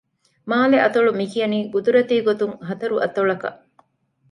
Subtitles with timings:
[0.49, 3.59] މާލެއަތޮޅު މި ކިޔަނީ ޤުދުރަތީ ގޮތުން ހަތަރު އަތޮޅަކަށް